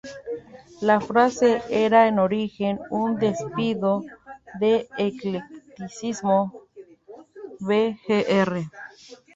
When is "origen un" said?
2.17-3.17